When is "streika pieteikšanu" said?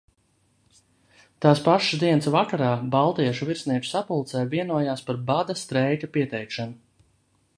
5.65-6.79